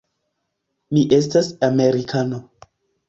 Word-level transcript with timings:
Mi 0.97 1.03
estas 1.19 1.49
amerikano. 1.71 2.41